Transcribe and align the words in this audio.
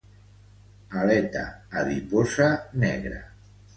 Aleta 1.01 1.43
adiposa 1.81 2.49
negra. 2.85 3.21